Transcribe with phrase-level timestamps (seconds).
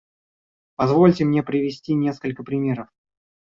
[0.77, 2.87] Позвольте мне привести несколько примеров.